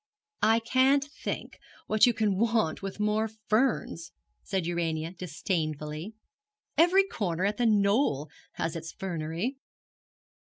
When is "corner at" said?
7.07-7.57